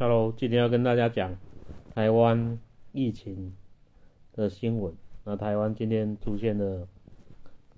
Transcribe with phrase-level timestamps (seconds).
[0.00, 1.36] Hello，今天要跟大家讲
[1.92, 2.60] 台湾
[2.92, 3.52] 疫情
[4.32, 4.94] 的新闻。
[5.24, 6.86] 那台湾今天出现了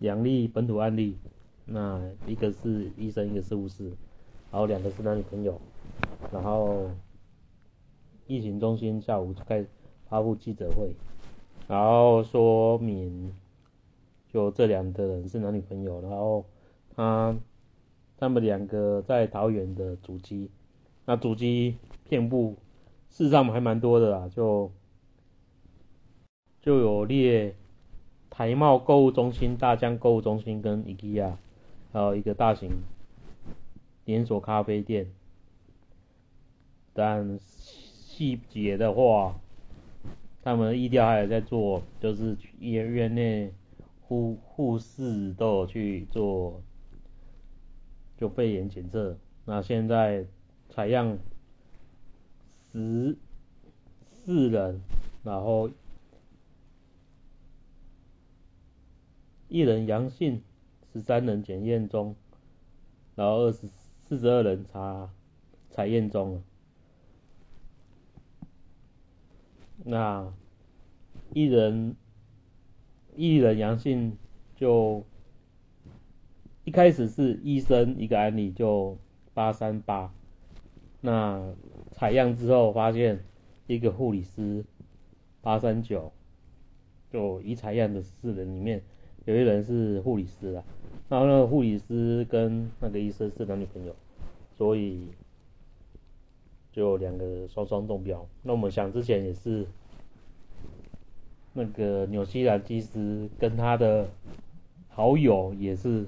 [0.00, 1.16] 两例本土案例，
[1.64, 3.84] 那一个是医生，一个是护士，
[4.50, 5.60] 然后两个是男女朋友。
[6.32, 6.90] 然后
[8.26, 9.64] 疫情中心下午就开
[10.08, 10.90] 发布记者会，
[11.68, 13.32] 然后说明
[14.32, 16.44] 就这两个人是男女朋友，然后
[16.96, 17.36] 他
[18.16, 20.50] 他们两个在桃园的主机，
[21.04, 21.76] 那主机。
[22.08, 22.56] 遍布，
[23.10, 24.72] 事实上还蛮多的啦，就
[26.62, 27.54] 就有列
[28.30, 31.34] 台茂购物中心、大江购物中心跟 IKEA，
[31.92, 32.70] 还有一个大型
[34.06, 35.12] 连锁咖啡店。
[36.94, 39.38] 但细节的话，
[40.42, 43.52] 他们医调还有在做，就是医院内
[44.00, 46.62] 护护士都有去做，
[48.16, 49.16] 就肺炎检测。
[49.44, 50.24] 那现在
[50.70, 51.18] 采样。
[52.78, 53.16] 十
[54.08, 54.80] 四人，
[55.24, 55.68] 然后
[59.48, 60.42] 一人阳性，
[60.92, 62.14] 十三人检验中，
[63.16, 63.66] 然后二十
[64.04, 65.10] 四十二人查
[65.70, 66.40] 采验中
[69.84, 70.32] 那
[71.34, 71.96] 一人
[73.16, 74.16] 一人阳性，
[74.54, 75.04] 就
[76.62, 78.96] 一开始是医生一个案例，就
[79.34, 80.14] 八三八。
[81.00, 81.54] 那
[81.98, 83.18] 采样之后发现
[83.66, 84.64] 一个护理师
[85.40, 86.12] 八三九，
[87.12, 88.80] 就已采样的四人里面
[89.24, 90.62] 有一人是护理师啊，
[91.08, 93.96] 然后那个护理师跟那个医生是男女朋友，
[94.56, 95.08] 所以
[96.70, 98.24] 就两个双双中标。
[98.44, 99.66] 那我们想之前也是
[101.52, 104.08] 那个纽西兰技师跟他的
[104.86, 106.06] 好友也是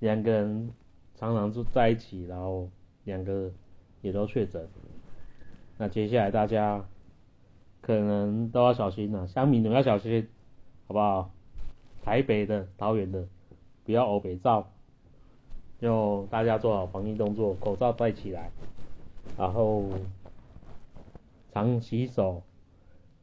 [0.00, 0.72] 两个人
[1.14, 2.68] 常常住在一起，然后
[3.04, 3.48] 两个。
[4.00, 4.64] 也都确诊，
[5.78, 6.84] 那接下来大家
[7.80, 10.28] 可能都要小心了，乡民都要小心，
[10.86, 11.30] 好不好？
[12.02, 13.26] 台北的、桃园的，
[13.84, 14.68] 不要欧北照，
[15.80, 18.50] 就大家做好防疫动作，口罩戴起来，
[19.36, 19.84] 然后
[21.52, 22.42] 常洗手，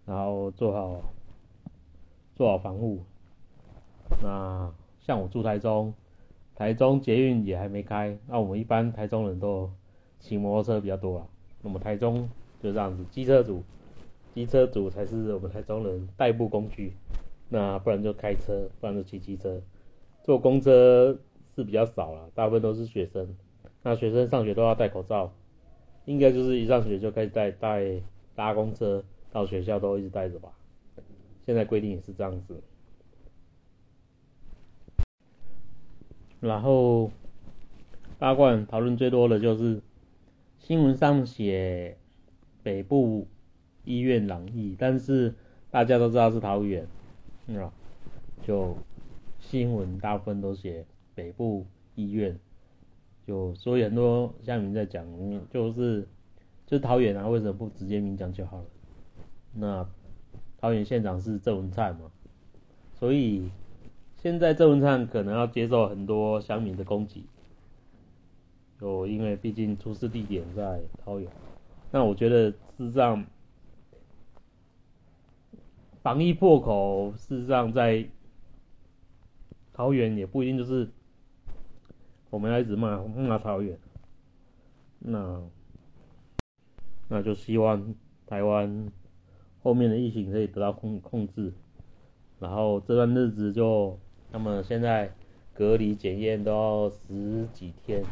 [0.05, 1.01] 然后做好
[2.35, 3.03] 做好防护。
[4.23, 4.71] 那
[5.01, 5.94] 像我住台中，
[6.55, 9.69] 台中捷运也还没开，那我们一般台中人都。
[10.17, 11.27] 骑摩托车比较多啊，
[11.61, 12.27] 那么台中
[12.65, 13.61] 就这样子，机车组，
[14.33, 16.93] 机车组才是我们台中人代步工具，
[17.47, 19.61] 那不然就开车，不然就骑机车，
[20.23, 21.15] 坐公车
[21.55, 23.37] 是比较少了，大部分都是学生，
[23.83, 25.31] 那学生上学都要戴口罩，
[26.05, 28.01] 应该就是一上学就开始戴戴
[28.33, 30.51] 搭公车到学校都一直戴着吧，
[31.45, 32.63] 现在规定也是这样子，
[36.39, 37.11] 然后
[38.17, 39.79] 八卦讨论最多的就是。
[40.57, 41.95] 新闻上写
[42.65, 43.27] 北部
[43.83, 45.31] 医院朗逸，但是
[45.69, 46.87] 大家都知道是桃园，
[47.49, 47.71] 啊，
[48.41, 48.75] 就
[49.39, 50.83] 新闻大部分都写
[51.13, 52.39] 北部医院，
[53.27, 55.05] 就所以很多乡民在讲，
[55.51, 56.07] 就是
[56.65, 58.65] 就桃园啊，为什么不直接明讲就好了？
[59.53, 59.87] 那
[60.57, 62.09] 桃园县长是郑文灿嘛，
[62.95, 63.51] 所以
[64.17, 67.27] 现在郑文灿可能要接受很多乡民的攻击。
[68.81, 71.29] 就因为毕竟出事地点在桃园，
[71.95, 73.25] 那我觉得事实上
[76.03, 78.06] 防疫破口事实上在
[79.72, 80.89] 桃园也不一定就是
[82.29, 83.79] 我们要一直骂骂桃园，
[85.00, 85.41] 那
[87.07, 87.95] 那就希望
[88.27, 88.91] 台湾
[89.63, 91.53] 后面的疫情可以得到控控制，
[92.41, 93.97] 然后这段日子就
[94.33, 95.09] 那么现在。
[95.57, 98.03] 隔离检验都要十几天，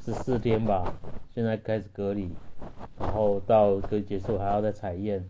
[0.00, 0.94] 十四天吧。
[1.34, 2.30] 现在开始隔离，
[2.98, 5.28] 然后到隔离结束还要再采验。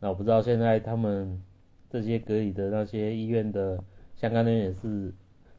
[0.00, 1.42] 那我不知道现在他们
[1.90, 3.82] 这些隔离的那些医院的
[4.16, 5.14] 相关人员是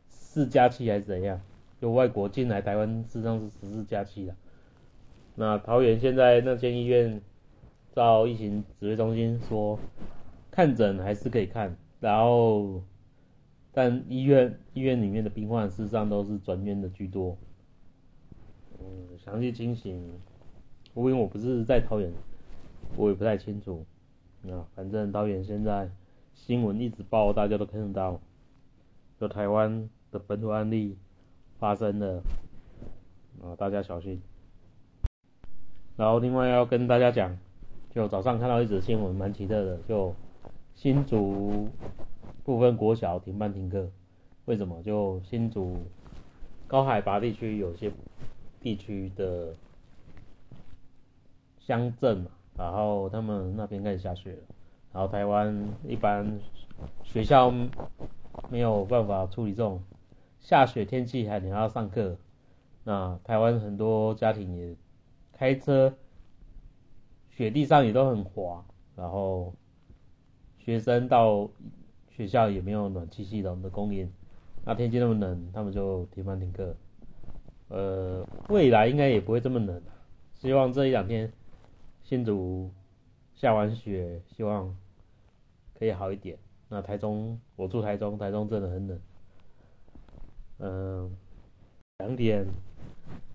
[0.07, 1.41] 四加七还是怎样？
[1.81, 4.35] 就外国进来台湾，事实上是十四加七的。
[5.35, 7.21] 那桃园现在那间医院，
[7.93, 9.79] 到疫情指挥中心说，
[10.51, 12.81] 看诊还是可以看，然后。
[13.77, 17.37] 但医院医院里面的病患事实上都是转院的居多。
[18.79, 20.01] 嗯，详细情形，
[20.95, 22.11] 因为我不是在桃园，
[22.95, 23.85] 我也不太清楚。
[24.47, 25.89] 啊，反正桃园现在
[26.33, 28.19] 新闻一直报，大家都看得到，
[29.19, 30.97] 就台湾的本土案例
[31.59, 32.21] 发生了，
[33.43, 34.21] 啊，大家小心。
[35.97, 37.37] 然后另外要跟大家讲，
[37.91, 40.15] 就早上看到一则新闻，蛮奇特的，就
[40.73, 41.67] 新竹。
[42.43, 43.89] 部分国小停班停课，
[44.45, 44.79] 为什么？
[44.83, 45.77] 就新竹
[46.67, 47.91] 高海拔地区有些
[48.61, 49.55] 地区的
[51.65, 52.23] 乡镇，
[52.55, 54.37] 然后他们那边开始下雪了，
[54.93, 56.39] 然后台湾一般
[57.03, 57.51] 学校
[58.51, 59.81] 没有办法处理这种
[60.39, 62.15] 下雪天气还你要上课，
[62.83, 64.75] 那台湾很多家庭也
[65.33, 65.91] 开车，
[67.31, 68.63] 雪地上也都很滑，
[68.95, 69.51] 然后
[70.59, 71.49] 学生到
[72.11, 74.07] 学校也没有暖气系统的供应，
[74.63, 76.75] 那天气那么冷，他们就停班停课。
[77.69, 79.81] 呃，未来应该也不会这么冷，
[80.35, 81.33] 希望这一两天
[82.05, 82.69] 新竹
[83.33, 84.77] 下完雪，希望
[85.73, 86.37] 可以好一点。
[86.69, 88.99] 那台中，我住台中，台中真的很冷。
[90.59, 91.17] 嗯，
[91.97, 92.45] 讲点，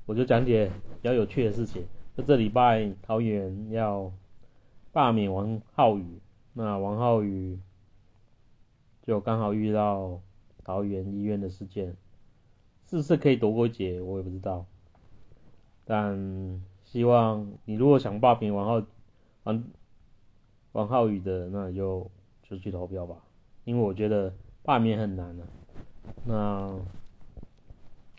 [0.07, 0.71] 我就讲点
[1.03, 1.85] 比较有趣的事情。
[2.17, 4.13] 就这礼拜桃园要
[4.93, 6.21] 罢免王浩宇，
[6.53, 7.59] 那王浩宇
[9.03, 10.21] 就刚好遇到
[10.63, 11.97] 桃园医院的事件。
[12.87, 14.65] 是不是可以躲过节，我也不知道。
[15.85, 18.85] 但希望你如果想罢免王浩
[19.45, 19.65] 王
[20.73, 22.11] 王浩宇的，那你就
[22.43, 23.15] 就去投票吧。
[23.63, 24.35] 因为我觉得
[24.65, 25.47] 罢免很难啊。
[26.25, 26.81] 那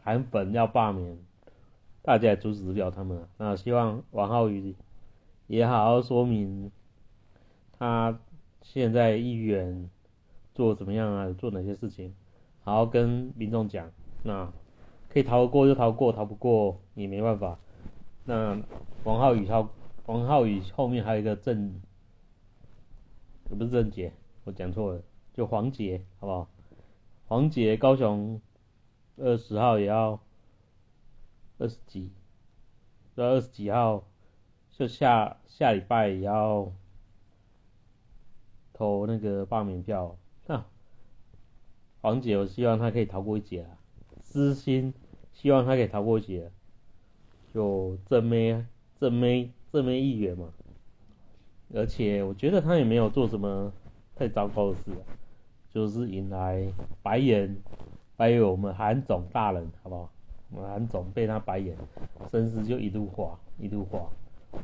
[0.01, 1.17] 韩粉要罢免，
[2.01, 3.27] 大家也阻止不了他们。
[3.37, 4.73] 那希望王浩宇
[5.47, 6.71] 也好好说明
[7.77, 8.17] 他
[8.61, 9.89] 现在议员
[10.55, 12.15] 做怎么样啊，做哪些事情，
[12.63, 13.91] 好好跟民众讲。
[14.23, 14.49] 那
[15.09, 17.59] 可以逃过就逃过，逃不过也没办法。
[18.25, 18.61] 那
[19.03, 19.69] 王浩宇超
[20.05, 21.81] 王浩宇后面还有一个郑，
[23.49, 24.13] 不是郑杰，
[24.43, 25.01] 我讲错了，
[25.33, 26.47] 就黄杰，好不好？
[27.27, 28.41] 黄杰高雄
[29.17, 30.19] 二十号也要
[31.57, 32.11] 二十几，
[33.15, 34.03] 要二十几号，
[34.71, 36.71] 就下下礼拜也要
[38.73, 40.17] 投那个罢免票。
[40.45, 40.65] 那
[42.01, 43.77] 黄杰，我希望他可以逃过一劫啊。
[44.19, 44.93] 私心
[45.33, 46.51] 希望他可以逃过一劫，
[47.53, 48.65] 就正妹
[48.99, 50.49] 正妹正妹议员嘛，
[51.73, 53.71] 而且我觉得他也没有做什么
[54.15, 55.01] 太糟糕的事啊，
[55.69, 56.65] 就是引来
[57.01, 57.55] 白眼，
[58.17, 60.09] 还有我们韩总大人，好不好？
[60.49, 61.77] 我们韩总被他白眼，
[62.29, 64.09] 声势就一路滑，一路滑，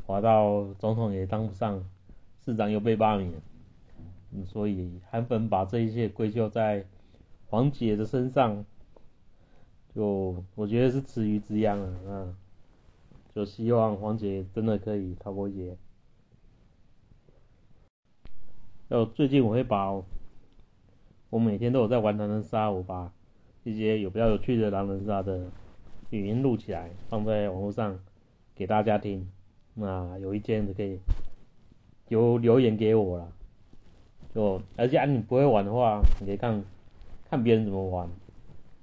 [0.05, 1.83] 滑到总统也当不上，
[2.43, 3.31] 市长又被罢免，
[4.45, 6.85] 所以韩粉把这一切归咎在
[7.49, 8.65] 黄姐的身上。
[9.95, 12.35] 就我觉得是池鱼之殃啊，嗯，
[13.37, 15.77] 就希望黄姐真的可以逃过一劫。
[18.89, 19.91] 就最近我会把，
[21.29, 23.13] 我每天都有在玩狼人杀，我把
[23.63, 25.51] 一些有比较有趣的狼人杀的
[26.09, 27.99] 语音录起来，放在网络上
[28.55, 29.29] 给大家听。
[29.75, 30.97] 那有意见的可以
[32.07, 33.27] 留留言给我啦。
[34.33, 36.65] 就而且你不会玩的话，你可以看
[37.29, 38.09] 看别人怎么玩。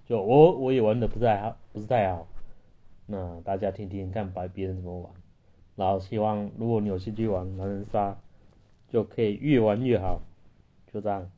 [0.07, 2.29] 就我我也玩的不太好，不是太好，
[3.07, 5.13] 那大家听听看，白别人怎么玩，
[5.77, 8.17] 然后希望如果你有兴趣玩狼人杀，
[8.89, 10.23] 就可以越玩越好，
[10.93, 11.31] 就这样。